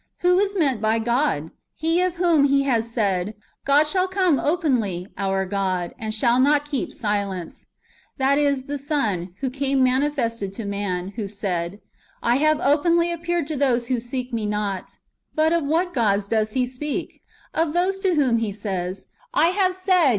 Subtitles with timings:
[0.01, 1.51] ^ Who is meant by God?
[1.75, 3.35] He of whom He has said,"
[3.67, 7.65] God shall come openly, our God, and shall not keep silence;"
[8.15, 11.81] ^ that is, the Son, who came manifested to men, who said,"
[12.33, 14.97] I have openly appeared to those who seek me not.""'
[15.35, 17.21] But of what gods [does he speak]?
[17.53, 19.05] [Of those] to whom He says,
[19.35, 20.09] "I have said.